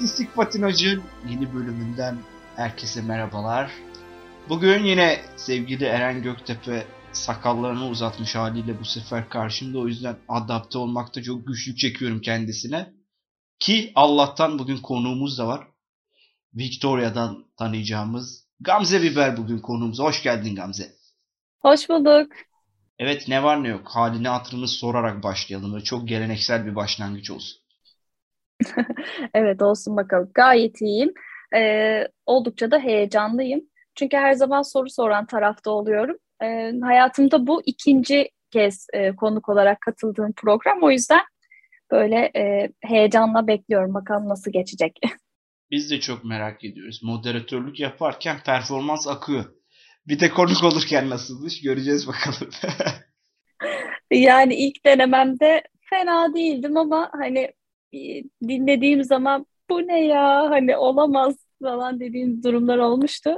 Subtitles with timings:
[0.00, 2.18] Artistik Patinaj'ın yeni bölümünden
[2.56, 3.70] herkese merhabalar.
[4.48, 9.78] Bugün yine sevgili Eren Göktepe sakallarını uzatmış haliyle bu sefer karşımda.
[9.78, 12.92] O yüzden adapte olmakta çok güçlük çekiyorum kendisine.
[13.58, 15.68] Ki Allah'tan bugün konuğumuz da var.
[16.54, 19.98] Victoria'dan tanıyacağımız Gamze Biber bugün konuğumuz.
[19.98, 20.92] Hoş geldin Gamze.
[21.58, 22.32] Hoş bulduk.
[22.98, 25.72] Evet ne var ne yok halini hatırını sorarak başlayalım.
[25.72, 27.59] Böyle çok geleneksel bir başlangıç olsun.
[29.34, 30.30] evet olsun bakalım.
[30.34, 31.12] Gayet iyiyim.
[31.54, 33.60] Ee, oldukça da heyecanlıyım.
[33.94, 36.16] Çünkü her zaman soru soran tarafta oluyorum.
[36.42, 40.82] Ee, hayatımda bu ikinci kez e, konuk olarak katıldığım program.
[40.82, 41.22] O yüzden
[41.90, 43.94] böyle e, heyecanla bekliyorum.
[43.94, 45.00] Bakalım nasıl geçecek.
[45.70, 47.00] Biz de çok merak ediyoruz.
[47.02, 49.44] Moderatörlük yaparken performans akıyor.
[50.06, 52.52] Bir de konuk olurken nasılmış göreceğiz bakalım.
[54.10, 57.52] yani ilk denememde fena değildim ama hani
[58.48, 63.30] dinlediğim zaman bu ne ya hani olamaz falan dediğim durumlar olmuştu.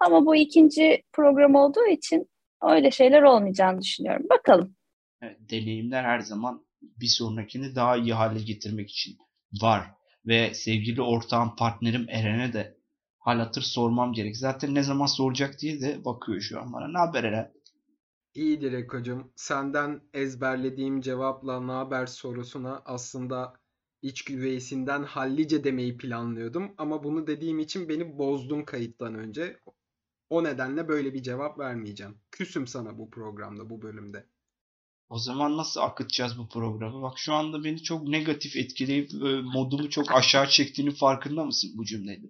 [0.00, 2.28] Ama bu ikinci program olduğu için
[2.62, 4.26] öyle şeyler olmayacağını düşünüyorum.
[4.30, 4.74] Bakalım.
[5.22, 9.18] Evet, deneyimler her zaman bir sonrakini daha iyi hale getirmek için
[9.62, 9.90] var.
[10.26, 12.76] Ve sevgili ortağım, partnerim Eren'e de
[13.18, 14.36] hal hatır sormam gerek.
[14.36, 16.88] Zaten ne zaman soracak diye de bakıyor şu an bana.
[16.88, 17.52] Ne haber Eren?
[18.34, 19.32] İyidir Eko'cum.
[19.36, 23.54] Senden ezberlediğim cevapla ne haber sorusuna aslında
[24.02, 26.74] iç güveysinden hallice demeyi planlıyordum.
[26.78, 29.60] Ama bunu dediğim için beni bozdun kayıttan önce.
[30.30, 32.18] O nedenle böyle bir cevap vermeyeceğim.
[32.30, 34.26] Küsüm sana bu programda, bu bölümde.
[35.08, 37.02] O zaman nasıl akıtacağız bu programı?
[37.02, 41.84] Bak şu anda beni çok negatif etkileyip e, modumu çok aşağı çektiğini farkında mısın bu
[41.84, 42.26] cümleyle?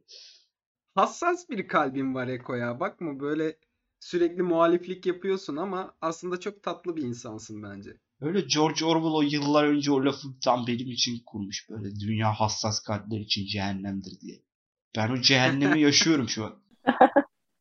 [0.95, 2.81] Hassas bir kalbin var Eko ya.
[2.81, 3.56] Bakma böyle
[4.03, 7.97] sürekli muhaliflik yapıyorsun ama aslında çok tatlı bir insansın bence.
[8.20, 11.70] Öyle George Orwell o yıllar önce o lafı tam benim için kurmuş.
[11.70, 14.42] Böyle dünya hassas kalpler için cehennemdir diye.
[14.97, 16.62] Ben o cehennemi yaşıyorum şu an.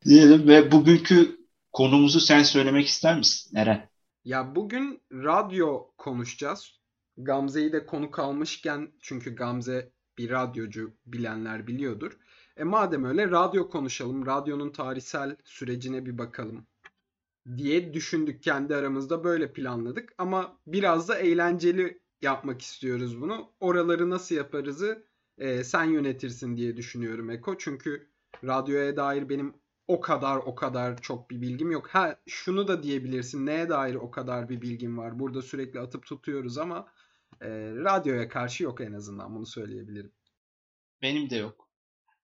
[0.05, 1.37] Diyelim ve bugünkü
[1.71, 3.89] konumuzu sen söylemek ister misin Eren?
[4.25, 6.81] Ya bugün radyo konuşacağız.
[7.17, 12.17] Gamze'yi de konu kalmışken çünkü Gamze bir radyocu bilenler biliyordur.
[12.57, 16.67] E madem öyle radyo konuşalım, radyonun tarihsel sürecine bir bakalım
[17.57, 20.13] diye düşündük kendi aramızda böyle planladık.
[20.17, 23.51] Ama biraz da eğlenceli yapmak istiyoruz bunu.
[23.59, 25.05] Oraları nasıl yaparızı
[25.37, 27.57] e, sen yönetirsin diye düşünüyorum Eko.
[27.57, 28.07] Çünkü
[28.43, 29.53] radyoya dair benim
[29.87, 31.87] o kadar o kadar çok bir bilgim yok.
[31.87, 33.45] Ha şunu da diyebilirsin.
[33.45, 35.19] Neye dair o kadar bir bilgim var?
[35.19, 36.87] Burada sürekli atıp tutuyoruz ama
[37.41, 40.11] e, radyoya karşı yok en azından bunu söyleyebilirim.
[41.01, 41.70] Benim de yok.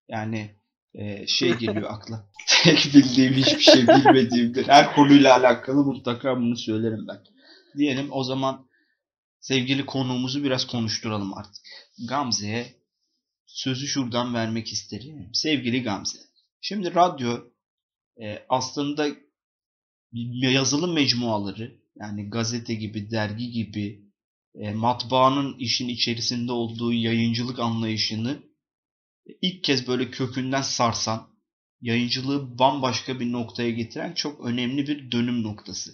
[0.09, 0.55] Yani
[0.93, 2.29] e, şey geliyor akla.
[2.63, 4.67] Tek bildiğim hiçbir şey bilmediğimdir.
[4.67, 7.19] Her konuyla alakalı mutlaka bunu söylerim ben.
[7.77, 8.67] Diyelim o zaman
[9.39, 11.63] sevgili konuğumuzu biraz konuşturalım artık.
[12.09, 12.75] Gamze'ye
[13.45, 15.29] sözü şuradan vermek isterim.
[15.33, 16.19] Sevgili Gamze.
[16.61, 17.39] Şimdi radyo
[18.21, 19.07] e, aslında
[20.41, 24.07] yazılı mecmuaları yani gazete gibi, dergi gibi
[24.55, 28.46] e, matbaanın işin içerisinde olduğu yayıncılık anlayışını
[29.41, 31.29] ilk kez böyle kökünden sarsan,
[31.81, 35.91] yayıncılığı bambaşka bir noktaya getiren çok önemli bir dönüm noktası.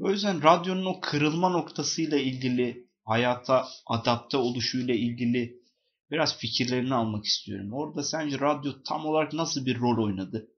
[0.00, 5.64] O yüzden radyonun o kırılma noktasıyla ilgili, hayata adapte oluşuyla ilgili
[6.10, 7.72] biraz fikirlerini almak istiyorum.
[7.72, 10.48] Orada sence radyo tam olarak nasıl bir rol oynadı?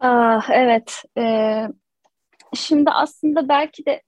[0.00, 1.02] Ah, evet.
[1.18, 1.68] Ee,
[2.54, 4.02] şimdi aslında belki de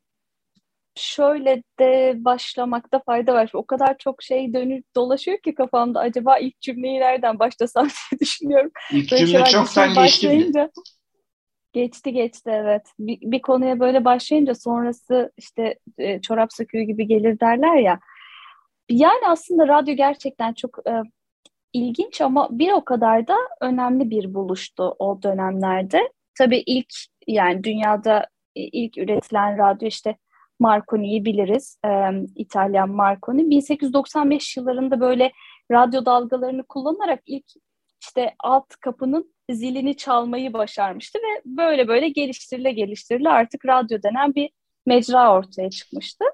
[0.97, 3.50] şöyle de başlamakta fayda var.
[3.55, 6.00] O kadar çok şey dönüp dolaşıyor ki kafamda.
[6.00, 8.71] Acaba ilk cümleyi nereden başlasam diye düşünüyorum.
[8.93, 10.69] İlk böyle cümle çoktan geçti mi?
[11.72, 12.82] Geçti geçti evet.
[12.99, 18.00] Bir, bir konuya böyle başlayınca sonrası işte e, çorap söküğü gibi gelir derler ya.
[18.91, 21.03] Yani aslında radyo gerçekten çok e,
[21.72, 26.12] ilginç ama bir o kadar da önemli bir buluştu o dönemlerde.
[26.38, 26.94] Tabii ilk
[27.26, 30.16] yani dünyada ilk üretilen radyo işte
[30.61, 31.79] Marconi'yi biliriz.
[31.87, 31.89] E,
[32.37, 33.51] İtalyan Marconi.
[33.51, 35.33] 1895 yıllarında böyle
[35.73, 37.47] radyo dalgalarını kullanarak ilk
[38.03, 44.51] işte alt kapının zilini çalmayı başarmıştı ve böyle böyle geliştirile geliştirile artık radyo denen bir
[44.87, 46.25] mecra ortaya çıkmıştı.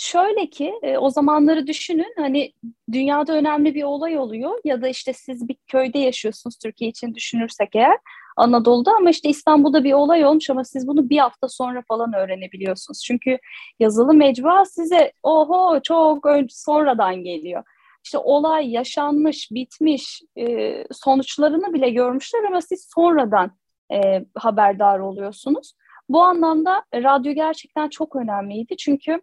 [0.00, 2.52] Şöyle ki e, o zamanları düşünün hani
[2.92, 7.76] dünyada önemli bir olay oluyor ya da işte siz bir köyde yaşıyorsunuz Türkiye için düşünürsek
[7.76, 7.98] eğer
[8.36, 13.02] Anadolu'da ama işte İstanbul'da bir olay olmuş ama siz bunu bir hafta sonra falan öğrenebiliyorsunuz.
[13.04, 13.38] Çünkü
[13.80, 17.64] yazılı mecbur size oho çok önce sonradan geliyor.
[18.04, 23.50] İşte olay yaşanmış, bitmiş, e, sonuçlarını bile görmüşler ama siz sonradan
[23.92, 25.72] e, haberdar oluyorsunuz.
[26.08, 29.20] Bu anlamda radyo gerçekten çok önemliydi çünkü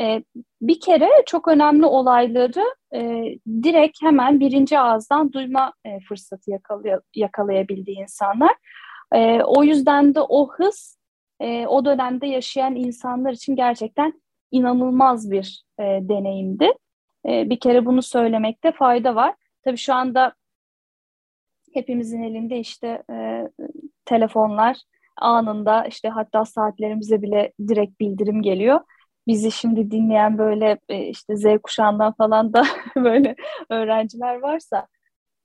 [0.00, 0.22] E,
[0.60, 3.24] bir kere çok önemli olayları e,
[3.62, 8.54] direkt hemen birinci ağızdan duyma e, fırsatı yakalay yakalayabildi insanlar.
[9.44, 10.98] O yüzden de o hız
[11.66, 16.72] o dönemde yaşayan insanlar için gerçekten inanılmaz bir deneyimdi.
[17.24, 19.34] Bir kere bunu söylemekte fayda var.
[19.64, 20.34] Tabii şu anda
[21.74, 23.02] hepimizin elinde işte
[24.04, 24.76] telefonlar
[25.16, 28.80] anında işte hatta saatlerimize bile direkt bildirim geliyor.
[29.28, 32.66] Bizi şimdi dinleyen böyle e, işte Z kuşağından falan da
[32.96, 33.36] böyle
[33.70, 34.86] öğrenciler varsa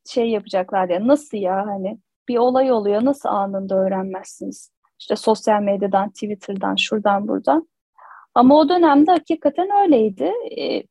[0.09, 4.71] şey yapacaklar ya nasıl ya hani bir olay oluyor nasıl anında öğrenmezsiniz?
[4.99, 7.69] İşte sosyal medyadan, Twitter'dan, şuradan buradan.
[8.35, 10.31] Ama o dönemde hakikaten öyleydi.
[10.57, 10.83] Ee,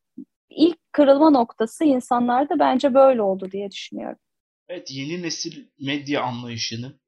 [0.51, 4.19] ilk kırılma noktası insanlarda bence böyle oldu diye düşünüyorum.
[4.69, 6.99] Evet yeni nesil medya anlayışını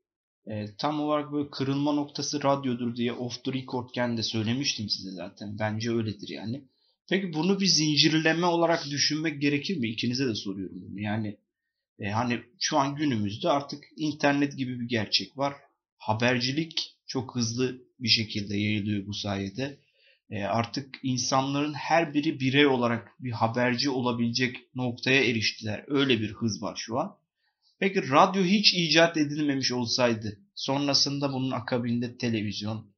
[0.46, 5.58] e, tam olarak böyle kırılma noktası radyodur diye off the record'ken de söylemiştim size zaten.
[5.58, 6.64] Bence öyledir yani.
[7.08, 9.88] Peki bunu bir zincirleme olarak düşünmek gerekir mi?
[9.88, 11.00] İkinize de soruyorum bunu.
[11.00, 11.36] Yani
[11.98, 15.54] e, hani şu an günümüzde artık internet gibi bir gerçek var.
[15.96, 19.78] Habercilik çok hızlı bir şekilde yayılıyor bu sayede.
[20.30, 25.84] E, artık insanların her biri birey olarak bir haberci olabilecek noktaya eriştiler.
[25.88, 27.16] Öyle bir hız var şu an.
[27.78, 32.94] Peki radyo hiç icat edilmemiş olsaydı sonrasında bunun akabinde televizyon,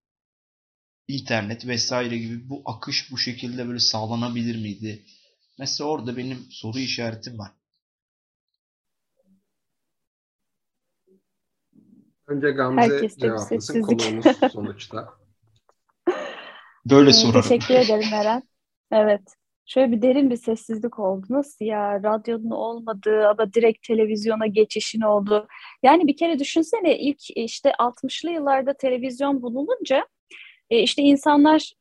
[1.09, 5.05] internet vesaire gibi bu akış bu şekilde böyle sağlanabilir miydi?
[5.59, 7.53] Mesela orada benim soru işaretim var.
[12.27, 15.09] Önce Gamze cevaplasın konuğumuz sonuçta.
[16.91, 17.43] Böyle sorarım.
[17.43, 18.43] Teşekkür ederim Eren.
[18.93, 19.23] Evet.
[19.67, 21.27] Şöyle bir derin bir sessizlik oldu.
[21.31, 22.03] Nasıl ya?
[22.03, 25.47] Radyonun olmadığı ama direkt televizyona geçişin oldu.
[25.83, 30.07] Yani bir kere düşünsene ilk işte 60'lı yıllarda televizyon bulununca
[30.71, 31.73] e, işte insanlar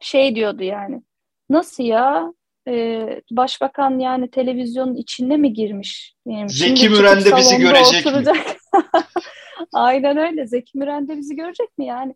[0.00, 1.02] şey diyordu yani.
[1.50, 2.32] Nasıl ya?
[2.68, 6.14] Ee, başbakan yani televizyonun içinde mi girmiş?
[6.26, 8.36] Yani Zeki Müren de bizi görecek oturacak.
[8.36, 8.42] mi?
[9.72, 10.46] Aynen öyle.
[10.46, 12.14] Zeki Müren de bizi görecek mi yani?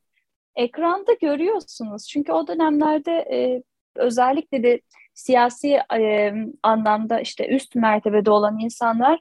[0.56, 2.08] Ekranda görüyorsunuz.
[2.08, 3.62] Çünkü o dönemlerde e,
[3.96, 4.80] özellikle de
[5.14, 9.20] siyasi e, anlamda işte üst mertebede olan insanlar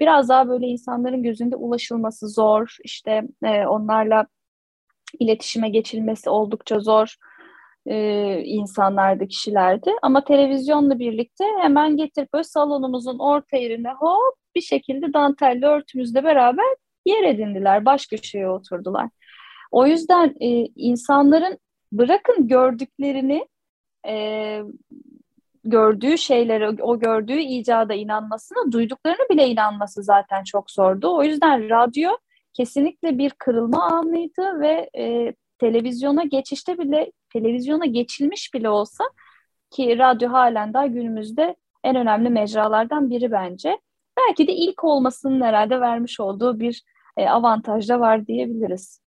[0.00, 2.76] biraz daha böyle insanların gözünde ulaşılması zor.
[2.84, 4.26] İşte e, onlarla
[5.18, 7.14] iletişime geçilmesi oldukça zor
[7.86, 7.96] e,
[8.44, 9.90] insanlardı, kişilerdi.
[10.02, 16.66] Ama televizyonla birlikte hemen getirip böyle salonumuzun orta yerine hop bir şekilde dantelli örtümüzle beraber
[17.06, 17.84] yer edindiler.
[17.84, 19.08] Baş köşeye oturdular.
[19.70, 21.58] O yüzden e, insanların
[21.92, 23.46] bırakın gördüklerini
[24.06, 24.62] e,
[25.64, 31.16] gördüğü şeylere, o gördüğü icada inanmasına, duyduklarını bile inanması zaten çok zordu.
[31.16, 32.10] O yüzden radyo
[32.52, 39.04] kesinlikle bir kırılma anıydı ve e, televizyona geçişte bile, televizyona geçilmiş bile olsa
[39.70, 43.78] ki radyo halen daha günümüzde en önemli mecralardan biri bence.
[44.18, 46.82] Belki de ilk olmasının herhalde vermiş olduğu bir
[47.16, 49.02] e, avantaj da var diyebiliriz.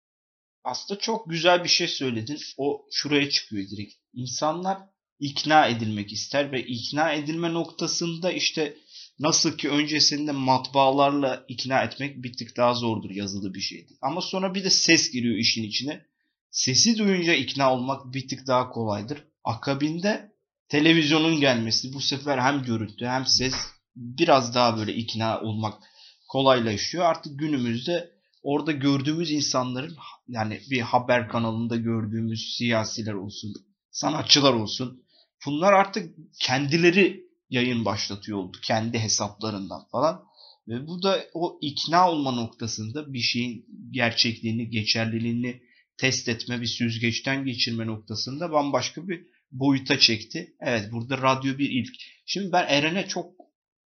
[0.64, 2.38] Aslında çok güzel bir şey söyledin.
[2.58, 4.03] O şuraya çıkıyor direkt.
[4.14, 4.78] İnsanlar
[5.20, 8.78] ikna edilmek ister ve ikna edilme noktasında işte
[9.20, 13.94] nasıl ki öncesinde matbaalarla ikna etmek bir tık daha zordur yazılı bir şeydi.
[14.02, 16.06] Ama sonra bir de ses giriyor işin içine.
[16.50, 19.24] Sesi duyunca ikna olmak bir tık daha kolaydır.
[19.44, 20.32] Akabinde
[20.70, 23.56] televizyonun gelmesi bu sefer hem görüntü hem ses
[23.96, 25.84] biraz daha böyle ikna olmak
[26.30, 27.06] kolaylaşıyor.
[27.06, 28.12] Artık günümüzde
[28.44, 29.98] orada gördüğümüz insanların
[30.28, 33.54] yani bir haber kanalında gördüğümüz siyasiler olsun,
[33.94, 35.04] sanatçılar olsun.
[35.46, 38.58] Bunlar artık kendileri yayın başlatıyor oldu.
[38.64, 40.26] Kendi hesaplarından falan.
[40.68, 45.62] Ve bu da o ikna olma noktasında bir şeyin gerçekliğini, geçerliliğini
[45.98, 50.56] test etme, bir süzgeçten geçirme noktasında bambaşka bir boyuta çekti.
[50.60, 51.96] Evet burada radyo bir ilk.
[52.26, 53.34] Şimdi ben Eren'e çok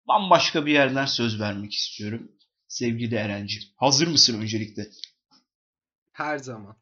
[0.08, 2.32] bambaşka bir yerden söz vermek istiyorum.
[2.68, 3.62] Sevgili Eren'cim.
[3.76, 4.86] Hazır mısın öncelikle?
[6.12, 6.76] Her zaman.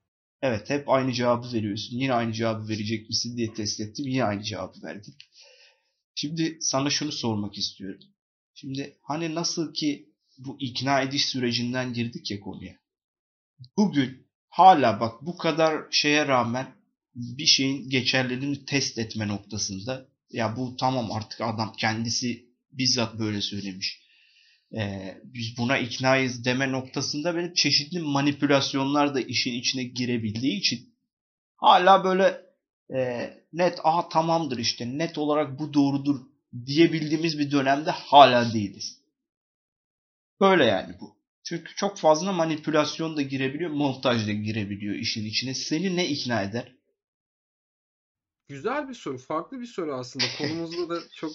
[0.47, 1.97] Evet hep aynı cevabı veriyorsun.
[1.97, 4.07] Yine aynı cevabı verecek misin diye test ettim.
[4.09, 5.15] Yine aynı cevabı verdin.
[6.15, 8.01] Şimdi sana şunu sormak istiyorum.
[8.55, 12.77] Şimdi hani nasıl ki bu ikna ediş sürecinden girdik ya konuya.
[13.77, 16.75] Bugün hala bak bu kadar şeye rağmen
[17.15, 24.06] bir şeyin geçerliliğini test etme noktasında ya bu tamam artık adam kendisi bizzat böyle söylemiş
[24.75, 30.95] e, biz buna iknayız deme noktasında benim çeşitli manipülasyonlar da işin içine girebildiği için
[31.57, 32.47] hala böyle
[32.95, 36.21] e, net aha tamamdır işte net olarak bu doğrudur
[36.67, 39.03] diyebildiğimiz bir dönemde hala değiliz.
[40.41, 41.17] Böyle yani bu.
[41.45, 45.55] Çünkü çok fazla manipülasyon da girebiliyor, montaj da girebiliyor işin içine.
[45.55, 46.77] Seni ne ikna eder?
[48.49, 49.19] Güzel bir soru.
[49.19, 50.25] Farklı bir soru aslında.
[50.39, 51.33] Konumuzda da çok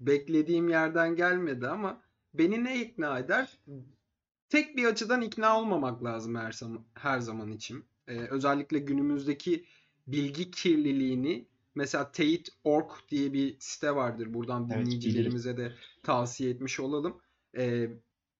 [0.00, 2.02] beklediğim yerden gelmedi ama
[2.34, 3.58] beni ne ikna eder?
[4.48, 7.84] Tek bir açıdan ikna olmamak lazım her zaman, her zaman için.
[8.08, 9.64] Ee, özellikle günümüzdeki
[10.06, 14.34] bilgi kirliliğini mesela Teyit.org diye bir site vardır.
[14.34, 17.20] Buradan Evet, dinleyicilerimize de tavsiye etmiş olalım.
[17.56, 17.90] Ee,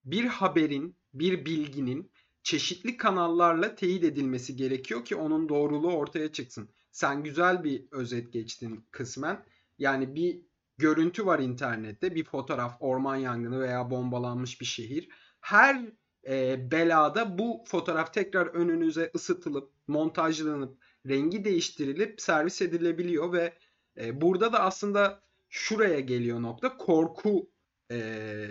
[0.05, 2.11] bir haberin, bir bilginin
[2.43, 6.69] çeşitli kanallarla teyit edilmesi gerekiyor ki onun doğruluğu ortaya çıksın.
[6.91, 9.45] Sen güzel bir özet geçtin kısmen.
[9.77, 10.41] Yani bir
[10.79, 15.09] görüntü var internette, bir fotoğraf, orman yangını veya bombalanmış bir şehir.
[15.41, 15.85] Her
[16.27, 23.53] e, belada bu fotoğraf tekrar önünüze ısıtılıp, montajlanıp, rengi değiştirilip servis edilebiliyor ve
[23.97, 27.49] e, burada da aslında şuraya geliyor nokta korku
[27.91, 28.47] e,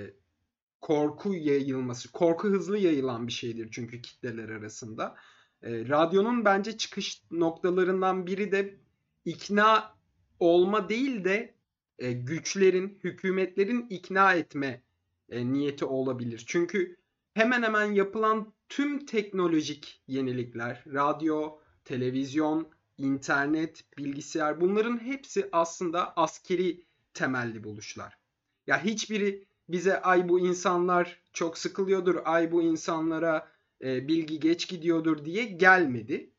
[0.80, 2.12] korku yayılması.
[2.12, 5.16] Korku hızlı yayılan bir şeydir çünkü kitleler arasında.
[5.62, 8.80] E, radyonun bence çıkış noktalarından biri de
[9.24, 9.94] ikna
[10.40, 11.57] olma değil de
[11.98, 14.82] e, güçlerin, hükümetlerin ikna etme
[15.30, 16.44] e, niyeti olabilir.
[16.46, 16.96] Çünkü
[17.34, 27.64] hemen hemen yapılan tüm teknolojik yenilikler, radyo, televizyon, internet, bilgisayar bunların hepsi aslında askeri temelli
[27.64, 28.18] buluşlar.
[28.66, 33.48] Ya hiçbiri bize ay bu insanlar çok sıkılıyordur, ay bu insanlara
[33.84, 36.30] e, bilgi geç gidiyordur diye gelmedi.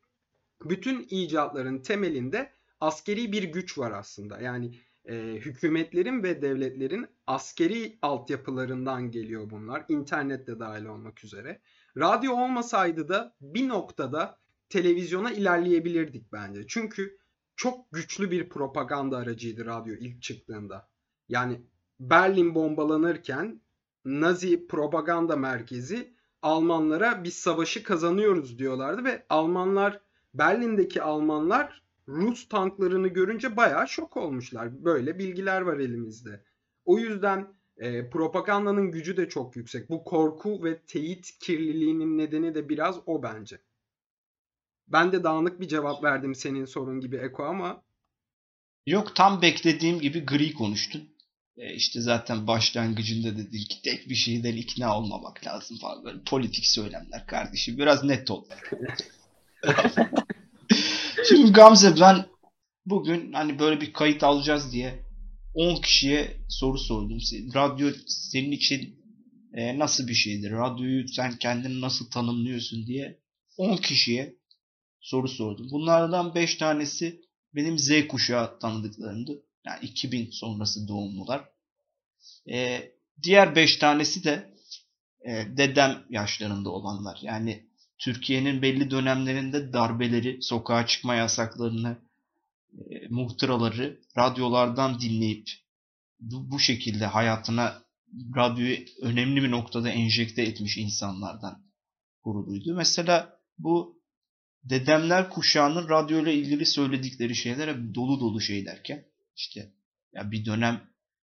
[0.64, 4.40] Bütün icatların temelinde askeri bir güç var aslında.
[4.42, 9.86] Yani e, hükümetlerin ve devletlerin askeri altyapılarından geliyor bunlar.
[9.90, 11.62] İnternet de dahil olmak üzere.
[11.98, 14.40] Radyo olmasaydı da bir noktada
[14.70, 16.68] televizyona ilerleyebilirdik bence.
[16.68, 17.18] Çünkü
[17.56, 20.90] çok güçlü bir propaganda aracıydı radyo ilk çıktığında.
[21.30, 21.62] Yani
[22.00, 23.62] Berlin bombalanırken
[24.06, 30.02] Nazi propaganda merkezi Almanlara biz savaşı kazanıyoruz diyorlardı ve Almanlar
[30.34, 34.84] Berlin'deki Almanlar Rus tanklarını görünce bayağı şok olmuşlar.
[34.84, 36.44] Böyle bilgiler var elimizde.
[36.86, 37.48] O yüzden
[37.78, 39.90] e, propagandanın gücü de çok yüksek.
[39.90, 43.62] Bu korku ve teyit kirliliğinin nedeni de biraz o bence.
[44.88, 47.84] Ben de dağınık bir cevap verdim senin sorun gibi Eko ama
[48.86, 51.10] Yok tam beklediğim gibi gri konuştun.
[51.58, 56.66] E işte zaten başlangıcında dedin ki tek bir şeyden ikna olmamak lazım falan böyle politik
[56.66, 58.46] söylemler kardeşim biraz net ol.
[61.30, 62.26] Şimdi Gamze ben
[62.86, 65.06] bugün hani böyle bir kayıt alacağız diye
[65.54, 67.18] 10 kişiye soru sordum.
[67.56, 69.00] Radyo senin için
[69.54, 70.52] e, nasıl bir şeydir?
[70.52, 73.20] Radyoyu sen kendini nasıl tanımlıyorsun diye
[73.58, 74.36] 10 kişiye
[75.00, 75.68] soru sordum.
[75.72, 77.22] Bunlardan 5 tanesi
[77.56, 79.44] benim Z kuşağı tanıdıklarımdı.
[79.66, 81.50] Yani 2000 sonrası doğumlular.
[82.52, 82.82] E,
[83.24, 84.54] diğer 5 tanesi de
[85.26, 87.20] e, dedem yaşlarında olanlar.
[87.22, 87.69] Yani
[88.00, 91.98] Türkiye'nin belli dönemlerinde darbeleri, sokağa çıkma yasaklarını,
[92.74, 95.50] e, muhtıraları radyolardan dinleyip
[96.20, 97.84] bu, bu şekilde hayatına
[98.36, 101.64] radyoyu önemli bir noktada enjekte etmiş insanlardan
[102.24, 102.76] kuruluydu.
[102.76, 104.02] Mesela bu
[104.64, 109.74] dedemler kuşağının radyo ile ilgili söyledikleri şeyler dolu dolu şeylerken işte
[110.14, 110.82] ya bir dönem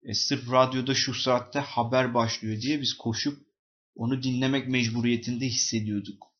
[0.03, 3.45] e, sırf radyoda şu saatte haber başlıyor diye biz koşup
[3.95, 6.34] onu dinlemek mecburiyetinde hissediyorduk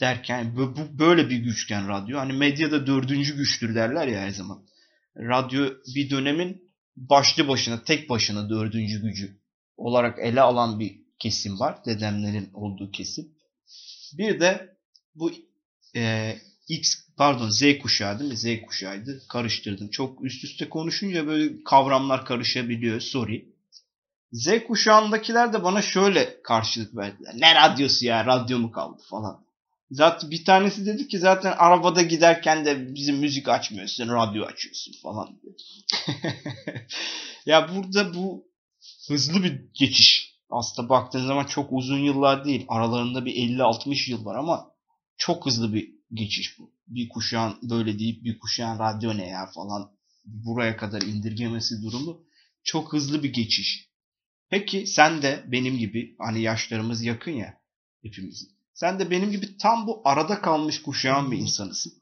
[0.00, 2.18] derken bu böyle bir güçken radyo.
[2.18, 4.66] Hani medyada dördüncü güçtür derler ya her zaman.
[5.16, 6.62] Radyo bir dönemin
[6.96, 9.38] başlı başına tek başına dördüncü gücü
[9.76, 11.84] olarak ele alan bir kesim var.
[11.84, 13.28] Dedemlerin olduğu kesim.
[14.12, 14.76] Bir de
[15.14, 15.32] bu
[15.96, 16.34] e,
[16.68, 18.36] X pardon Z kuşağı değil mi?
[18.36, 19.22] Z kuşağıydı.
[19.28, 19.90] Karıştırdım.
[19.90, 23.00] Çok üst üste konuşunca böyle kavramlar karışabiliyor.
[23.00, 23.48] Sorry.
[24.32, 27.34] Z kuşağındakiler de bana şöyle karşılık verdiler.
[27.36, 28.26] Ne radyosu ya?
[28.26, 29.47] Radyo mu kaldı falan.
[29.90, 35.40] Zaten bir tanesi dedi ki zaten arabada giderken de bizim müzik açmıyorsun, radyo açıyorsun falan.
[37.46, 38.48] ya burada bu
[39.08, 40.38] hızlı bir geçiş.
[40.50, 42.64] Aslında baktığın zaman çok uzun yıllar değil.
[42.68, 44.70] Aralarında bir 50-60 yıl var ama
[45.16, 46.72] çok hızlı bir geçiş bu.
[46.86, 49.92] Bir kuşağın böyle deyip bir kuşağın radyo ne ya falan
[50.24, 52.24] buraya kadar indirgemesi durumu
[52.64, 53.88] çok hızlı bir geçiş.
[54.50, 57.60] Peki sen de benim gibi hani yaşlarımız yakın ya
[58.02, 58.57] hepimizin.
[58.80, 61.92] Sen de benim gibi tam bu arada kalmış kuşağın bir insanısın.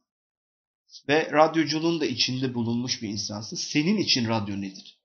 [1.09, 3.57] Ve radyoculuğun da içinde bulunmuş bir insansın.
[3.57, 5.01] Senin için radyo nedir?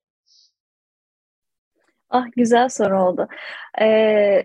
[2.10, 3.28] Ah güzel soru oldu.
[3.82, 4.44] Ee,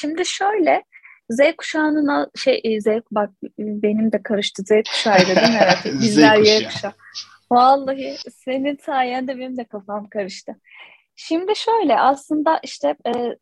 [0.00, 0.84] şimdi şöyle
[1.30, 5.60] Z kuşağının şey Z bak benim de karıştı Z kuşağıydı değil mi?
[5.62, 5.84] Evet.
[6.02, 6.92] Bizler Y kuşağı.
[7.50, 10.52] Vallahi senin sayende benim de kafam karıştı.
[11.16, 13.36] Şimdi şöyle aslında işte e,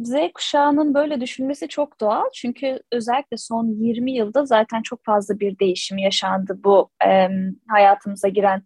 [0.00, 2.24] Z kuşağının böyle düşünmesi çok doğal.
[2.34, 7.28] Çünkü özellikle son 20 yılda zaten çok fazla bir değişim yaşandı bu e,
[7.68, 8.62] hayatımıza giren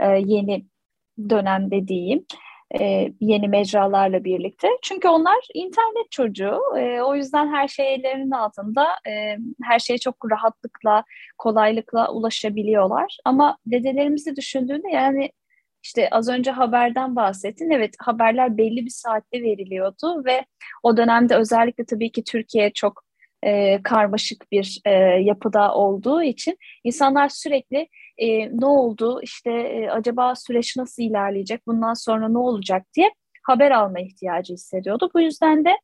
[0.00, 0.66] e, yeni
[1.30, 2.26] dönemde diyeyim.
[2.80, 4.68] E, yeni mecralarla birlikte.
[4.82, 6.60] Çünkü onlar internet çocuğu.
[6.78, 8.86] E, o yüzden her şey ellerinin altında.
[9.08, 11.04] E, her şeye çok rahatlıkla,
[11.38, 13.18] kolaylıkla ulaşabiliyorlar.
[13.24, 15.30] Ama dedelerimizi düşündüğünde yani
[15.82, 17.70] işte az önce haberden bahsettin.
[17.70, 20.44] Evet haberler belli bir saatte veriliyordu ve
[20.82, 23.04] o dönemde özellikle tabii ki Türkiye çok
[23.42, 24.90] e, karmaşık bir e,
[25.22, 31.94] yapıda olduğu için insanlar sürekli e, ne oldu işte e, acaba süreç nasıl ilerleyecek bundan
[31.94, 33.10] sonra ne olacak diye
[33.42, 35.10] haber alma ihtiyacı hissediyordu.
[35.14, 35.76] Bu yüzden de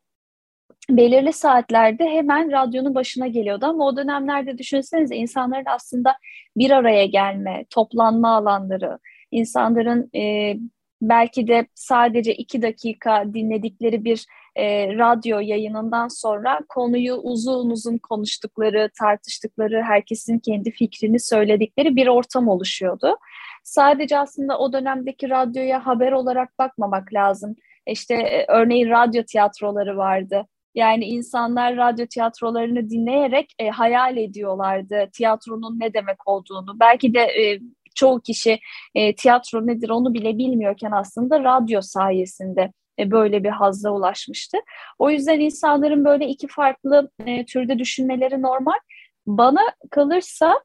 [0.91, 6.17] belirli saatlerde hemen radyonun başına geliyordu ama o dönemlerde düşünsenize insanların aslında
[6.57, 8.99] bir araya gelme, toplanma alanları,
[9.35, 10.57] insanların e,
[11.03, 14.27] belki de sadece iki dakika dinledikleri bir
[14.57, 22.49] e, radyo yayınından sonra konuyu uzun uzun konuştukları, tartıştıkları, herkesin kendi fikrini söyledikleri bir ortam
[22.49, 23.17] oluşuyordu.
[23.65, 27.57] Sadece aslında o dönemdeki radyoya haber olarak bakmamak lazım.
[27.87, 30.47] İşte e, örneğin radyo tiyatroları vardı.
[30.75, 36.81] Yani insanlar radyo tiyatrolarını dinleyerek e, hayal ediyorlardı tiyatronun ne demek olduğunu.
[36.81, 37.61] Belki de e,
[37.95, 38.59] çoğu kişi
[38.95, 44.59] e, tiyatro nedir onu bile bilmiyorken aslında radyo sayesinde e, böyle bir hazla ulaşmıştı.
[44.99, 48.79] O yüzden insanların böyle iki farklı e, türde düşünmeleri normal.
[49.27, 49.61] Bana
[49.91, 50.61] kalırsa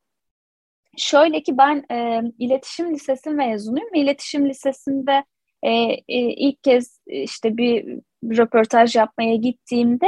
[0.97, 3.93] şöyle ki ben e, iletişim lisesi mezunuyum.
[3.95, 5.23] İletişim lisesinde
[5.63, 10.07] e, e, ilk kez işte bir röportaj yapmaya gittiğimde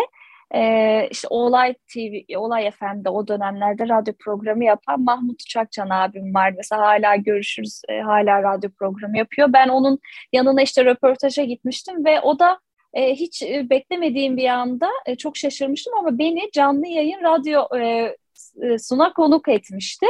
[0.55, 6.53] ee, işte Olay TV, Olay FM'de o dönemlerde radyo programı yapan Mahmut Uçakcan abim var.
[6.57, 9.53] Mesela hala görüşürüz, e, hala radyo programı yapıyor.
[9.53, 9.99] Ben onun
[10.33, 12.59] yanına işte röportaja gitmiştim ve o da
[12.93, 18.15] e, hiç e, beklemediğim bir anda e, çok şaşırmıştım ama beni canlı yayın radyo e,
[18.61, 20.07] e suna konuk etmişti.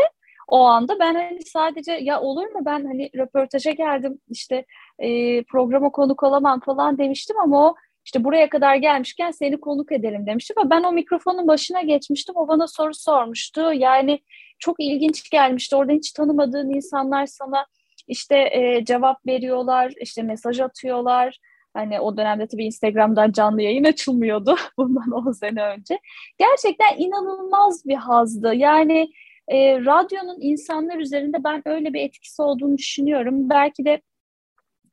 [0.48, 4.66] O anda ben hani sadece ya olur mu ben hani röportaja geldim işte
[5.00, 10.26] e, programa konuk olamam falan demiştim ama o işte buraya kadar gelmişken seni konuk edelim
[10.26, 10.56] demiştim.
[10.60, 12.36] Ama ben o mikrofonun başına geçmiştim.
[12.38, 13.74] O bana soru sormuştu.
[13.74, 14.20] Yani
[14.60, 15.76] çok ilginç gelmişti.
[15.76, 17.66] Orada hiç tanımadığın insanlar sana
[18.08, 21.40] işte e, cevap veriyorlar, işte mesaj atıyorlar.
[21.74, 26.00] Hani o dönemde tabii Instagram'dan canlı yayın açılmıyordu bundan 10 sene önce.
[26.38, 28.54] Gerçekten inanılmaz bir hazdı.
[28.56, 29.10] Yani
[29.48, 33.50] e, radyonun insanlar üzerinde ben öyle bir etkisi olduğunu düşünüyorum.
[33.50, 34.02] Belki de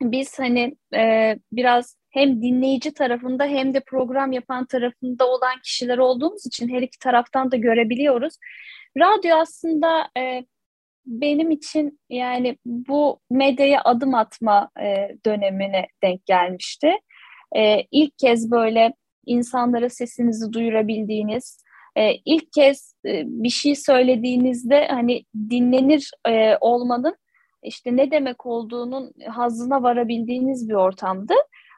[0.01, 6.45] biz hani e, biraz hem dinleyici tarafında hem de program yapan tarafında olan kişiler olduğumuz
[6.45, 8.33] için her iki taraftan da görebiliyoruz.
[8.97, 10.45] Radyo aslında e,
[11.05, 16.91] benim için yani bu medyaya adım atma e, dönemine denk gelmişti.
[17.55, 18.93] E, ilk kez böyle
[19.25, 21.63] insanlara sesinizi duyurabildiğiniz,
[21.95, 27.15] e, ilk kez e, bir şey söylediğinizde hani dinlenir e, olmanın
[27.63, 31.33] işte ne demek olduğunun hazına varabildiğiniz bir ortamdı.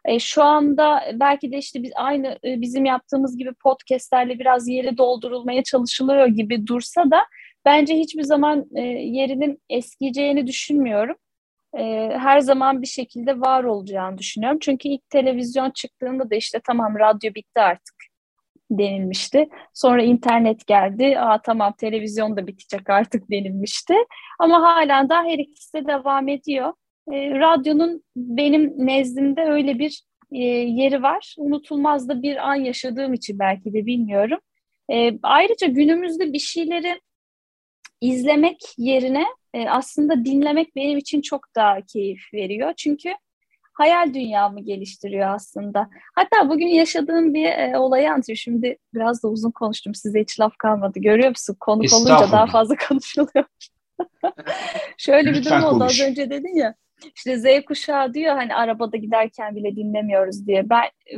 [0.06, 4.98] E, şu anda belki de işte biz aynı e, bizim yaptığımız gibi podcastlerle biraz yeri
[4.98, 7.22] doldurulmaya çalışılıyor gibi dursa da
[7.66, 11.16] bence hiçbir zaman e, yerinin eskiyeceğini düşünmüyorum.
[11.78, 11.84] E,
[12.18, 14.60] her zaman bir şekilde var olacağını düşünüyorum.
[14.62, 17.96] Çünkü ilk televizyon çıktığında da işte tamam radyo bitti artık
[18.72, 19.50] denilmişti.
[19.74, 21.20] Sonra internet geldi.
[21.20, 23.94] Aa tamam televizyon da bitecek artık denilmişti.
[24.40, 26.74] Ama hala da her ikisi de devam ediyor.
[27.08, 31.36] E, radyonun benim nezdimde öyle bir e, yeri var.
[31.38, 34.40] Unutulmaz da bir an yaşadığım için belki de bilmiyorum.
[34.92, 37.02] E, ayrıca günümüzde bir şeyleri
[38.02, 42.74] izlemek yerine e, aslında dinlemek benim için çok daha keyif veriyor.
[42.78, 43.10] Çünkü
[43.74, 45.90] hayal dünyamı geliştiriyor aslında.
[46.16, 48.38] Hatta bugün yaşadığım bir e, olayı anlatayım.
[48.38, 49.96] Şimdi biraz da uzun konuştum.
[49.96, 51.00] Size hiç laf kalmadı.
[51.00, 51.58] Görüyor musun?
[51.60, 53.46] Konu olunca daha fazla konuşuluyor.
[54.98, 55.84] Şöyle bir durum oldu.
[55.84, 56.76] Az önce dedin ya
[57.16, 60.70] işte Z kuşağı diyor hani arabada giderken bile dinlemiyoruz diye.
[60.70, 61.14] Ben e,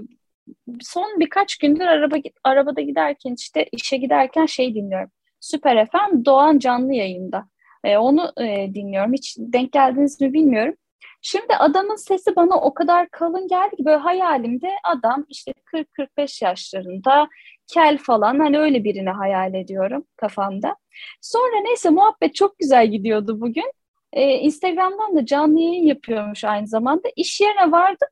[0.81, 5.11] son birkaç gündür araba arabada giderken işte işe giderken şey dinliyorum.
[5.39, 7.45] Süper FM Doğan canlı yayında.
[7.83, 9.13] E, onu e, dinliyorum.
[9.13, 10.75] Hiç denk geldiniz mi bilmiyorum.
[11.21, 17.27] Şimdi adamın sesi bana o kadar kalın geldi ki böyle hayalimde adam işte 40-45 yaşlarında
[17.67, 20.75] kel falan hani öyle birini hayal ediyorum kafamda.
[21.21, 23.71] Sonra neyse muhabbet çok güzel gidiyordu bugün.
[24.13, 27.09] E, Instagram'dan da canlı yayın yapıyormuş aynı zamanda.
[27.15, 28.07] İş yerine vardım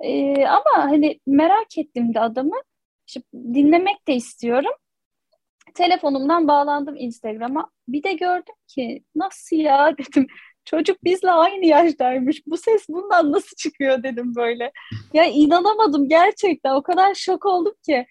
[0.00, 2.56] e, ama hani merak ettim de adamı.
[3.06, 4.72] İşte dinlemek de istiyorum.
[5.74, 7.70] Telefonumdan bağlandım Instagram'a.
[7.88, 10.26] Bir de gördüm ki nasıl ya dedim.
[10.64, 12.46] Çocuk bizle aynı yaştaymış.
[12.46, 14.72] Bu ses bundan nasıl çıkıyor dedim böyle.
[15.12, 16.74] Ya inanamadım gerçekten.
[16.74, 18.06] O kadar şok oldum ki.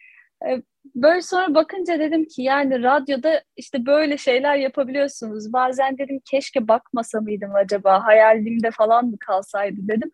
[0.95, 5.53] Böyle sonra bakınca dedim ki yani radyoda işte böyle şeyler yapabiliyorsunuz.
[5.53, 8.03] Bazen dedim keşke bakmasa mıydım acaba?
[8.03, 10.11] Hayalimde falan mı kalsaydı dedim.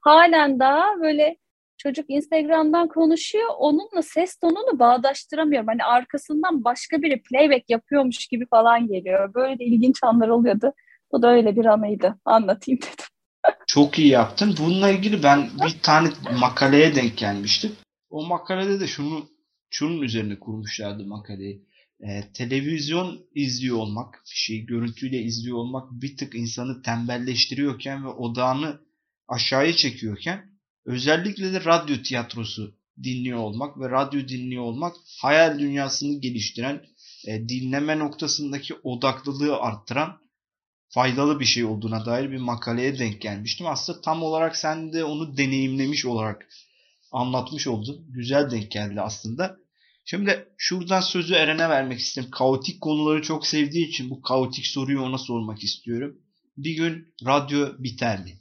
[0.00, 1.36] Halen daha böyle
[1.78, 3.48] çocuk Instagram'dan konuşuyor.
[3.58, 5.66] Onunla ses tonunu bağdaştıramıyorum.
[5.68, 9.34] Hani arkasından başka biri playback yapıyormuş gibi falan geliyor.
[9.34, 10.72] Böyle de ilginç anlar oluyordu.
[11.12, 12.18] Bu da öyle bir anıydı.
[12.24, 13.06] Anlatayım dedim.
[13.66, 14.54] Çok iyi yaptın.
[14.58, 16.08] Bununla ilgili ben bir tane
[16.40, 17.72] makaleye denk gelmiştim.
[18.10, 19.24] O makalede de şunu
[19.70, 21.64] şunun üzerine kurmuşlardı makaleyi.
[22.00, 28.80] Ee, televizyon izliyor olmak, şey görüntüyle izliyor olmak bir tık insanı tembelleştiriyorken ve odağını
[29.28, 30.50] aşağıya çekiyorken
[30.84, 36.86] özellikle de radyo tiyatrosu dinliyor olmak ve radyo dinliyor olmak hayal dünyasını geliştiren,
[37.26, 40.20] e, dinleme noktasındaki odaklılığı arttıran
[40.88, 43.66] faydalı bir şey olduğuna dair bir makaleye denk gelmiştim.
[43.66, 46.48] Aslında tam olarak sen de onu deneyimlemiş olarak
[47.12, 48.06] anlatmış oldun.
[48.08, 49.56] Güzel denk geldi aslında.
[50.04, 52.30] Şimdi şuradan sözü Eren'e vermek istedim.
[52.30, 56.18] Kaotik konuları çok sevdiği için bu kaotik soruyu ona sormak istiyorum.
[56.56, 58.40] Bir gün radyo biter mi?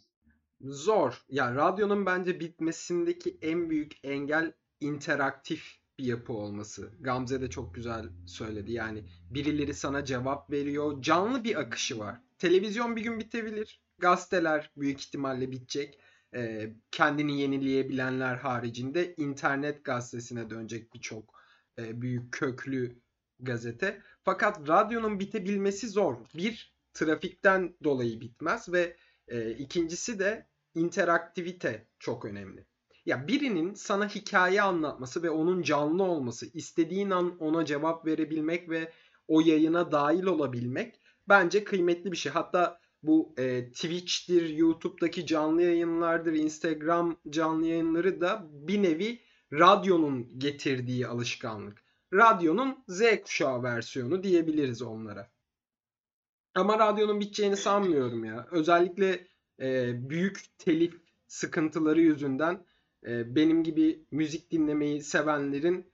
[0.62, 1.21] Zor.
[1.29, 6.91] Ya radyonun bence bitmesindeki en büyük engel interaktif bir yapı olması.
[6.99, 8.71] Gamze de çok güzel söyledi.
[8.71, 11.01] Yani birileri sana cevap veriyor.
[11.01, 12.15] Canlı bir akışı var.
[12.38, 13.82] Televizyon bir gün bitebilir.
[13.97, 15.99] Gazeteler büyük ihtimalle bitecek.
[16.36, 21.44] Ee, kendini yenileyebilenler haricinde internet gazetesine dönecek birçok
[21.80, 22.96] e, büyük köklü
[23.39, 24.02] gazete.
[24.24, 26.15] Fakat radyonun bitebilmesi zor.
[26.36, 32.65] Bir, trafikten dolayı bitmez ve e, ikincisi de interaktivite çok önemli.
[33.06, 38.92] Ya birinin sana hikaye anlatması ve onun canlı olması, istediğin an ona cevap verebilmek ve
[39.28, 42.32] o yayına dahil olabilmek bence kıymetli bir şey.
[42.32, 49.19] Hatta bu e, Twitch'tir, YouTube'daki canlı yayınlardır, Instagram canlı yayınları da bir nevi
[49.53, 51.83] radyonun getirdiği alışkanlık.
[52.13, 55.31] Radyonun Z kuşağı versiyonu diyebiliriz onlara.
[56.55, 58.47] Ama radyonun biteceğini sanmıyorum ya.
[58.51, 59.27] Özellikle
[59.62, 60.93] e, büyük telif
[61.27, 62.65] sıkıntıları yüzünden
[63.07, 65.91] e, benim gibi müzik dinlemeyi sevenlerin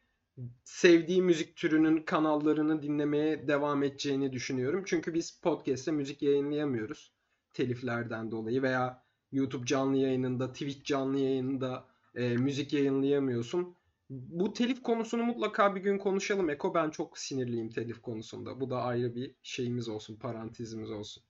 [0.63, 4.83] sevdiği müzik türünün kanallarını dinlemeye devam edeceğini düşünüyorum.
[4.85, 7.11] Çünkü biz podcast'te müzik yayınlayamıyoruz
[7.53, 13.75] teliflerden dolayı veya YouTube canlı yayınında, Twitch canlı yayınında e, müzik yayınlayamıyorsun.
[14.09, 16.49] Bu telif konusunu mutlaka bir gün konuşalım.
[16.49, 18.61] Eko ben çok sinirliyim telif konusunda.
[18.61, 21.23] Bu da ayrı bir şeyimiz olsun, parantezimiz olsun.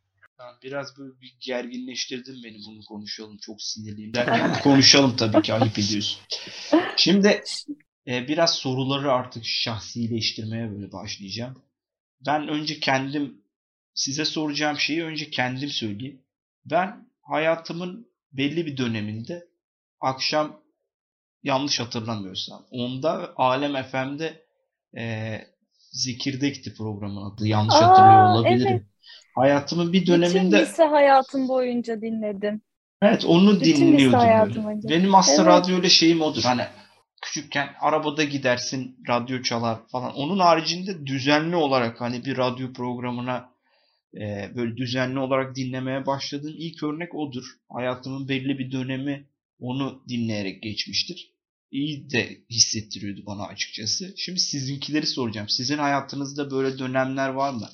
[0.63, 3.38] Biraz böyle bir gerginleştirdin beni bunu konuşalım.
[3.38, 6.22] Çok sinirliyim derken konuşalım tabii ki ayıp ediyorsun.
[6.96, 7.41] Şimdi
[8.08, 11.63] e, biraz soruları artık şahsileştirmeye böyle başlayacağım.
[12.26, 13.41] Ben önce kendim
[13.94, 16.22] size soracağım şeyi önce kendim söyleyeyim.
[16.65, 19.48] Ben hayatımın belli bir döneminde
[20.02, 20.60] akşam
[21.44, 24.46] yanlış hatırlamıyorsam onda Alem FM'de
[24.98, 25.38] e,
[25.91, 27.48] Zekirdek'ti programın adı.
[27.48, 28.72] Yanlış Aa, hatırlıyor olabilirim.
[28.72, 28.86] Evet.
[29.36, 30.56] Hayatımın bir döneminde...
[30.56, 32.62] Bütün lise hayatım boyunca dinledim.
[33.02, 34.82] Evet onu Bütün dinliyordum.
[34.89, 35.62] Benim aslında evet.
[35.62, 36.44] radyo ile şeyim odur.
[36.44, 36.62] Hani
[37.36, 40.15] küçükken arabada gidersin radyo çalar falan.
[40.15, 43.50] Onun haricinde düzenli olarak hani bir radyo programına
[44.13, 47.43] e, böyle düzenli olarak dinlemeye başladığım ilk örnek odur.
[47.69, 49.28] Hayatımın belli bir dönemi
[49.60, 51.32] onu dinleyerek geçmiştir.
[51.71, 54.13] İyi de hissettiriyordu bana açıkçası.
[54.17, 55.50] Şimdi sizinkileri soracağım.
[55.50, 57.69] Sizin hayatınızda böyle dönemler var mı?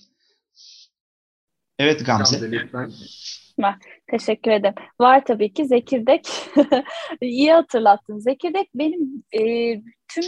[1.81, 2.37] Evet Gamze.
[2.37, 2.91] Gamze lütfen.
[4.11, 4.75] Teşekkür ederim.
[4.99, 6.27] Var tabii ki Zekirdek.
[7.21, 8.19] İyi hatırlattın.
[8.19, 9.41] Zekirdek benim e,
[10.07, 10.23] tüm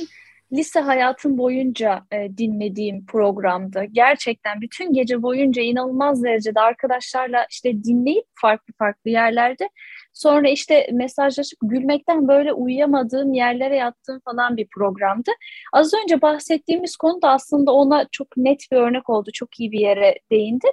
[0.54, 3.84] lise hayatım boyunca e, dinlediğim programdı.
[3.92, 9.70] Gerçekten bütün gece boyunca inanılmaz derecede arkadaşlarla işte dinleyip farklı farklı yerlerde
[10.14, 15.32] sonra işte mesajlaşıp gülmekten böyle uyuyamadığım yerlere yattığım falan bir programdı.
[15.74, 19.30] Az önce bahsettiğimiz konu da aslında ona çok net bir örnek oldu.
[19.34, 20.68] Çok iyi bir yere değindi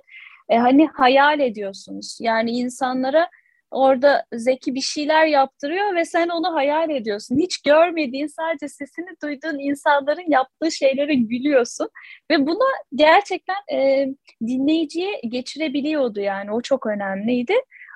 [0.50, 2.18] e, hani hayal ediyorsunuz.
[2.20, 3.28] Yani insanlara
[3.70, 7.38] orada Zeki bir şeyler yaptırıyor ve sen onu hayal ediyorsun.
[7.38, 11.88] Hiç görmediğin, sadece sesini duyduğun insanların yaptığı şeylere gülüyorsun.
[12.30, 14.06] Ve buna gerçekten e,
[14.46, 16.52] dinleyiciye geçirebiliyordu yani.
[16.52, 17.54] O çok önemliydi.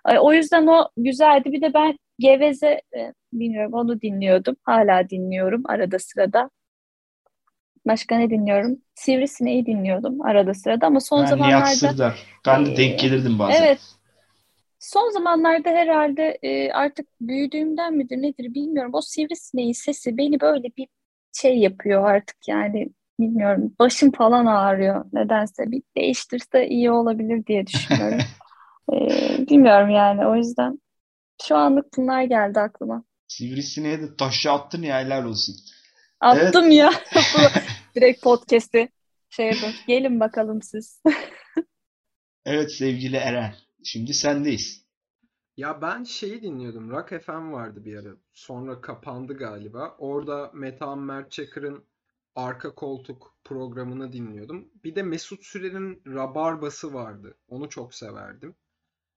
[0.08, 1.52] E, o yüzden o güzeldi.
[1.52, 4.56] Bir de ben Geveze, e, bilmiyorum onu dinliyordum.
[4.62, 6.50] Hala dinliyorum arada sırada.
[7.86, 8.78] Başka ne dinliyorum?
[8.94, 12.14] Sivrisineği dinliyordum arada sırada ama son ben zamanlarda...
[12.46, 13.62] Ben de denk gelirdim bazen.
[13.62, 13.80] Evet.
[14.80, 18.90] Son zamanlarda herhalde e, artık büyüdüğümden midir nedir bilmiyorum.
[18.94, 20.88] O sivrisineğin sesi beni böyle bir
[21.32, 22.88] şey yapıyor artık yani
[23.20, 23.74] bilmiyorum.
[23.78, 25.70] Başım falan ağrıyor nedense.
[25.70, 28.18] Bir değiştirse iyi olabilir diye düşünüyorum.
[28.92, 30.78] Ee, bilmiyorum yani o yüzden
[31.42, 33.04] şu anlık bunlar geldi aklıma.
[33.28, 35.54] Sivrisineğe de taşı attın ya helal olsun.
[36.24, 36.92] Attım ya.
[37.96, 38.88] Direkt podcast'i
[39.30, 39.74] şey yapın.
[39.86, 41.02] Gelin bakalım siz.
[42.46, 43.54] Evet sevgili Eren.
[43.84, 44.84] Şimdi sendeyiz.
[45.56, 46.90] Ya ben şeyi dinliyordum.
[46.90, 48.16] Rock FM vardı bir ara.
[48.32, 49.96] Sonra kapandı galiba.
[49.98, 51.84] Orada Metehan Mertçakır'ın
[52.34, 54.68] Arka Koltuk programını dinliyordum.
[54.84, 57.34] Bir de Mesut Sürer'in Rabarbası vardı.
[57.48, 58.54] Onu çok severdim.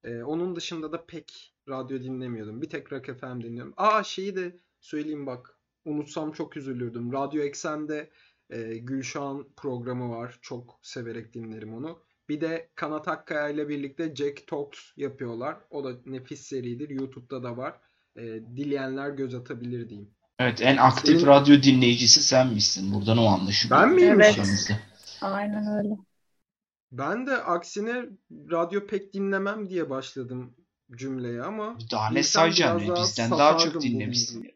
[0.03, 2.61] Ee, onun dışında da pek radyo dinlemiyordum.
[2.61, 3.73] Bir tek Rock FM dinliyorum.
[3.77, 5.56] Aa şeyi de söyleyeyim bak.
[5.87, 7.13] Unutsam çok üzülürdüm.
[7.13, 8.09] Radyo Eksen'de
[8.49, 10.39] e, Gülşah'ın programı var.
[10.41, 11.99] Çok severek dinlerim onu.
[12.29, 15.57] Bir de Kanat Akkaya ile birlikte Jack Talks yapıyorlar.
[15.69, 16.89] O da nefis seridir.
[16.89, 17.79] YouTube'da da var.
[18.15, 18.21] E,
[18.55, 20.09] dileyenler göz atabilir diyeyim.
[20.39, 22.93] Evet en aktif Senin- radyo dinleyicisi sen misin.
[22.93, 23.81] Buradan o anlaşılıyor.
[23.81, 24.21] Ben miyim?
[24.21, 24.35] Evet.
[24.39, 24.73] Aramızda.
[25.21, 25.97] Aynen öyle.
[26.91, 28.05] Ben de aksine
[28.51, 30.55] radyo pek dinlemem diye başladım
[30.95, 34.51] cümleye ama Daha ne sayacaksın Bizden daha çok dinlemişsin.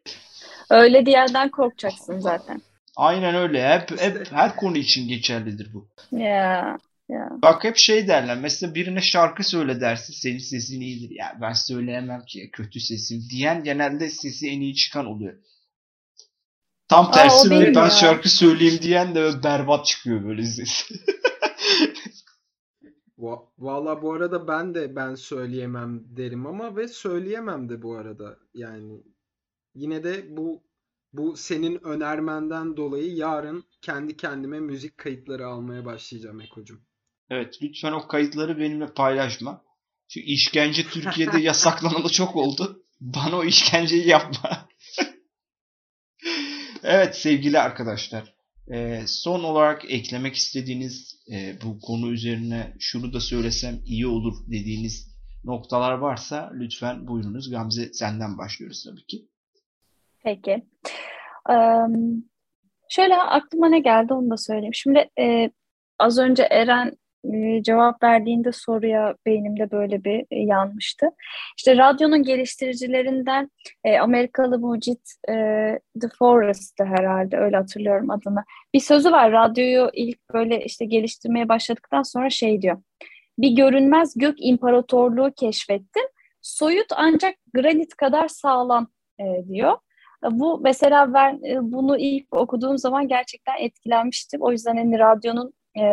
[0.72, 2.62] Öyle diyenden korkacaksın zaten.
[2.96, 3.70] Aynen öyle.
[3.70, 5.88] Hep, hep her konu için geçerlidir bu.
[6.12, 6.78] Ya.
[7.10, 7.30] Ya.
[7.44, 8.38] Bak hep şey derler.
[8.38, 10.14] Mesela birine şarkı söyle dersin.
[10.14, 11.16] Senin sesin iyidir.
[11.16, 12.50] Ya ben söyleyemem ki.
[12.54, 13.22] Kötü sesim.
[13.32, 15.34] Diyen genelde sesi en iyi çıkan oluyor.
[16.88, 17.90] Tam Aa, tersi benim ben ya.
[17.90, 20.92] şarkı söyleyeyim diyen de böyle berbat çıkıyor böyle ses.
[23.18, 28.38] Va- Valla bu arada ben de ben söyleyemem derim ama ve söyleyemem de bu arada.
[28.54, 29.02] Yani
[29.76, 30.64] yine de bu
[31.14, 36.82] bu senin önermenden dolayı yarın kendi kendime müzik kayıtları almaya başlayacağım Eko'cum.
[37.30, 39.64] Evet lütfen o kayıtları benimle paylaşma.
[40.08, 42.84] Çünkü işkence Türkiye'de yasaklanalı çok oldu.
[43.02, 44.68] Bana o işkenceyi yapma.
[46.84, 48.36] evet sevgili arkadaşlar.
[48.74, 55.12] e, son olarak eklemek istediğiniz e, bu konu üzerine şunu da söylesem iyi olur dediğiniz
[55.44, 57.50] noktalar varsa lütfen buyurunuz.
[57.50, 59.31] Gamze senden başlıyoruz tabii ki.
[60.24, 60.66] Peki.
[61.50, 61.86] Eee,
[62.90, 64.74] şöyle aklıma ne geldi onu da söyleyeyim.
[64.74, 65.52] Şimdi e,
[66.00, 66.98] az önce Eren
[67.62, 71.06] cevap verdiğinde soruya beynimde böyle bir e, yanmıştı.
[71.58, 73.52] İşte radyonun geliştiricilerinden
[73.84, 75.34] e, Amerikalı mucit e,
[76.02, 78.44] The Forest'tı herhalde öyle hatırlıyorum adını.
[78.74, 82.82] Bir sözü var radyoyu ilk böyle işte geliştirmeye başladıktan sonra şey diyor.
[83.38, 86.04] Bir görünmez gök imparatorluğu keşfettim.
[86.42, 88.88] Soyut ancak granit kadar sağlam
[89.20, 89.78] e, diyor.
[90.24, 94.42] Bu mesela ben e, bunu ilk okuduğum zaman gerçekten etkilenmiştim.
[94.42, 95.84] O yüzden hani radyonun e,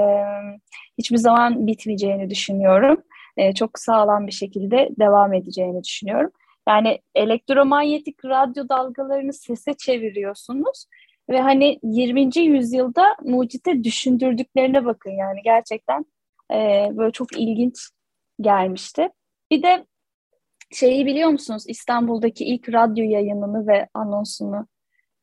[0.99, 3.03] hiçbir zaman bitmeyeceğini düşünüyorum.
[3.37, 6.31] E, çok sağlam bir şekilde devam edeceğini düşünüyorum.
[6.69, 10.87] Yani elektromanyetik radyo dalgalarını sese çeviriyorsunuz
[11.31, 12.39] ve hani 20.
[12.39, 16.05] yüzyılda mucite düşündürdüklerine bakın yani gerçekten
[16.53, 17.79] e, böyle çok ilginç
[18.41, 19.09] gelmişti.
[19.51, 19.87] Bir de
[20.71, 21.65] şeyi biliyor musunuz?
[21.69, 24.67] İstanbul'daki ilk radyo yayınını ve anonsunu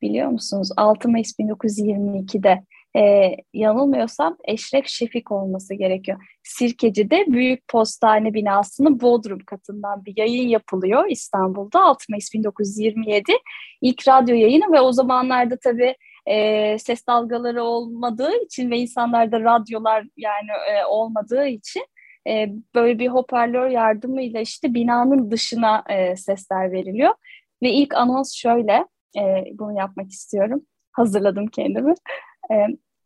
[0.02, 0.68] biliyor musunuz?
[0.76, 2.64] 6 Mayıs 1922'de
[2.96, 6.20] e, yanılmıyorsam Eşref Şefik olması gerekiyor.
[6.42, 13.32] Sirkeci'de Büyük Postane binasının Bodrum katından bir yayın yapılıyor İstanbul'da 6 Mayıs 1927
[13.80, 15.94] ilk radyo yayını ve o zamanlarda tabii
[16.26, 21.86] e, ses dalgaları olmadığı için ve insanlarda radyolar yani e, olmadığı için
[22.28, 27.14] e, böyle bir hoparlör yardımıyla işte binanın dışına e, sesler veriliyor.
[27.62, 28.84] Ve ilk anons şöyle,
[29.16, 30.66] e, bunu yapmak istiyorum.
[30.92, 31.94] Hazırladım kendimi.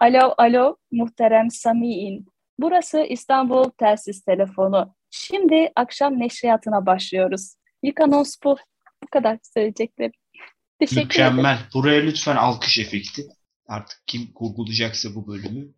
[0.01, 2.27] Alo, alo, muhterem Sami'in.
[2.59, 4.95] Burası İstanbul Telsiz Telefonu.
[5.11, 7.55] Şimdi akşam neşriyatına başlıyoruz.
[7.83, 8.57] İlk anons bu.
[9.03, 10.13] Bu kadar söyleyeceklerim.
[10.79, 11.07] Teşekkür ederim.
[11.07, 11.59] Mükemmel.
[11.75, 13.23] Buraya lütfen alkış efekti.
[13.69, 15.75] Artık kim kurgulayacaksa bu bölümü.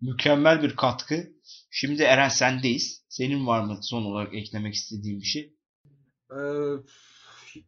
[0.00, 1.35] Mükemmel bir katkı.
[1.78, 3.04] Şimdi Eren sendeyiz.
[3.08, 5.54] Senin var mı son olarak eklemek istediğin bir şey?
[6.32, 6.36] Ee,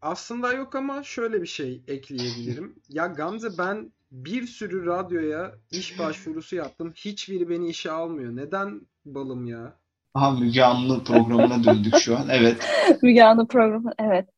[0.02, 2.76] aslında yok ama şöyle bir şey ekleyebilirim.
[2.88, 6.92] Ya Gamze ben bir sürü radyoya iş başvurusu yaptım.
[6.96, 8.36] Hiçbiri beni işe almıyor.
[8.36, 9.78] Neden balım ya?
[10.14, 12.28] Aha Müge Anlı programına döndük şu an.
[12.30, 12.68] Evet.
[13.02, 13.92] Müge Anlı programı.
[13.98, 14.28] Evet.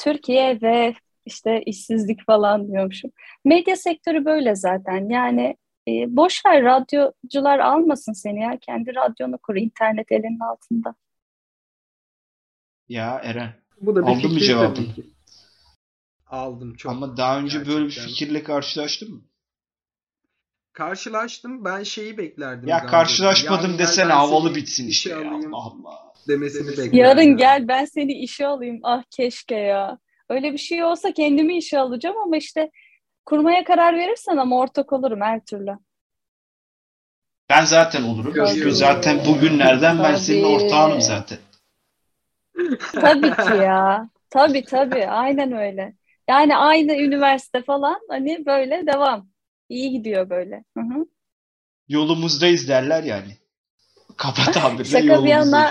[0.00, 0.94] Türkiye ve
[1.26, 3.10] işte işsizlik falan diyormuşum.
[3.44, 5.08] Medya sektörü böyle zaten.
[5.10, 5.56] Yani
[5.88, 8.58] e, boş ver radyocular almasın seni ya.
[8.60, 9.56] Kendi radyonu kur.
[9.56, 10.94] internet elinin altında.
[12.88, 13.54] Ya Eren.
[13.80, 14.86] Bu da bir Aldın mı cevabını?
[16.26, 16.92] Aldım çok.
[16.92, 18.08] Ama daha önce böyle bir gerçekten.
[18.08, 19.22] fikirle karşılaştın mı?
[20.72, 21.64] Karşılaştım.
[21.64, 22.68] Ben şeyi beklerdim.
[22.68, 25.30] Ya karşılaşmadım desene havalı bitsin işe işte ya.
[25.30, 26.12] alayım Allah Allah.
[26.28, 26.98] demesini beklerdim.
[26.98, 28.80] Yarın gel ben seni işe alayım.
[28.82, 29.98] Ah keşke ya.
[30.28, 32.70] Öyle bir şey olsa kendimi işe alacağım ama işte
[33.24, 35.78] kurmaya karar verirsen ama ortak olurum her türlü.
[37.50, 38.34] Ben zaten olurum.
[38.34, 38.48] Tabii.
[38.48, 41.38] Çünkü zaten bugünlerden ben senin ortağınım zaten.
[42.92, 44.08] Tabii ki ya.
[44.30, 45.06] Tabii tabii.
[45.06, 45.94] Aynen öyle.
[46.28, 49.28] Yani aynı üniversite falan hani böyle devam.
[49.68, 50.64] İyi gidiyor böyle.
[50.76, 51.06] Hı hı.
[51.88, 53.32] Yolumuzdayız derler yani.
[54.16, 55.70] Kaba tabirle Şaka bir yana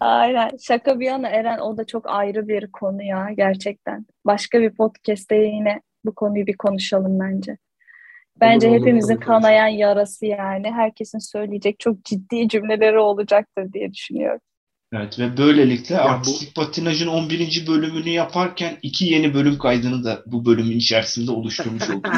[0.00, 0.50] aynen.
[0.62, 4.06] Şaka bir yana Eren o da çok ayrı bir konu ya gerçekten.
[4.24, 7.56] Başka bir podcast'te yine bu konuyu bir konuşalım bence.
[8.36, 10.70] Bence Olur, hepimizin olur, kanayan yarası yani.
[10.70, 14.40] Herkesin söyleyecek çok ciddi cümleleri olacaktır diye düşünüyorum.
[14.92, 17.66] Evet ve böylelikle Ya bu- artistik patinajın 11.
[17.66, 22.06] bölümünü yaparken iki yeni bölüm kaydını da bu bölümün içerisinde oluşturmuş olduk.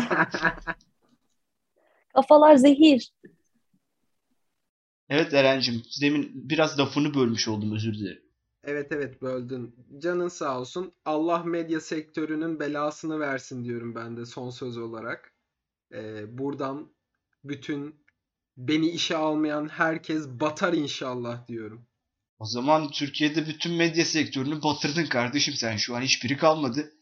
[2.14, 3.12] Kafalar zehir.
[5.08, 8.21] Evet Eren'cim demin biraz lafını bölmüş oldum özür dilerim.
[8.64, 9.74] Evet evet böldün.
[9.98, 10.92] Canın sağ olsun.
[11.04, 15.32] Allah medya sektörünün belasını versin diyorum ben de son söz olarak.
[15.94, 16.92] Ee, buradan
[17.44, 18.04] bütün
[18.56, 21.86] beni işe almayan herkes batar inşallah diyorum.
[22.38, 26.92] O zaman Türkiye'de bütün medya sektörünü batırdın kardeşim sen şu an hiçbiri kalmadı.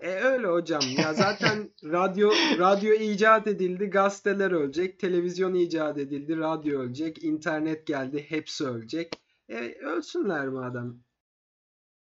[0.00, 0.82] E öyle hocam.
[0.98, 8.26] Ya zaten radyo radyo icat edildi, gazeteler ölecek, televizyon icat edildi, radyo ölecek, internet geldi,
[8.28, 9.27] hepsi ölecek.
[9.48, 11.00] E ölsünler madem.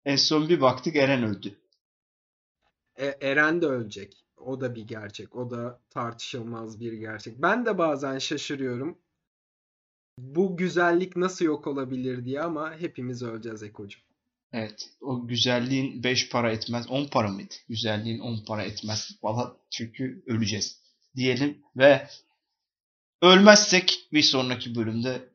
[0.05, 1.55] En son bir baktık Eren öldü.
[2.95, 4.25] E, Eren de ölecek.
[4.37, 5.35] O da bir gerçek.
[5.35, 7.41] O da tartışılmaz bir gerçek.
[7.41, 8.97] Ben de bazen şaşırıyorum.
[10.17, 14.01] Bu güzellik nasıl yok olabilir diye ama hepimiz öleceğiz Eko'cum.
[14.53, 14.89] Evet.
[15.01, 16.89] O güzelliğin 5 para etmez.
[16.89, 17.53] 10 para mıydı?
[17.69, 19.57] Güzelliğin 10 para etmez falan.
[19.69, 20.81] Çünkü öleceğiz.
[21.15, 22.07] Diyelim ve
[23.21, 25.29] ölmezsek bir sonraki bölümde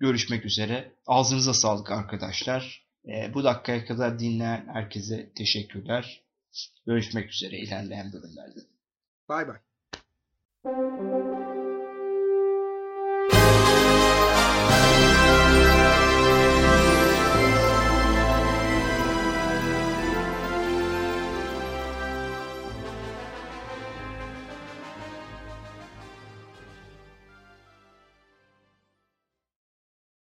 [0.00, 0.92] görüşmek üzere.
[1.06, 2.88] Ağzınıza sağlık arkadaşlar.
[3.08, 6.22] Ee, bu dakikaya kadar dinleyen herkese teşekkürler.
[6.86, 8.60] Görüşmek üzere ilerleyen bölümlerde.
[9.28, 9.58] Bay bay.